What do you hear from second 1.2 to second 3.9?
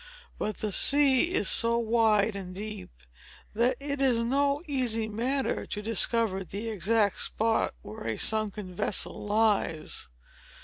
is so wide and deep, that